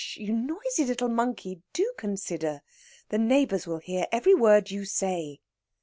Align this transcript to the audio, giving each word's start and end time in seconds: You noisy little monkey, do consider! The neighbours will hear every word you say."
You 0.15 0.33
noisy 0.35 0.83
little 0.83 1.09
monkey, 1.09 1.61
do 1.73 1.93
consider! 1.95 2.63
The 3.09 3.19
neighbours 3.19 3.67
will 3.67 3.77
hear 3.77 4.07
every 4.11 4.33
word 4.33 4.71
you 4.71 4.83
say." 4.83 5.41